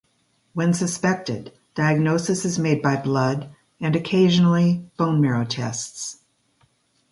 [0.55, 6.17] When suspected, diagnosis is made by blood and, occasionally, bone marrow tests.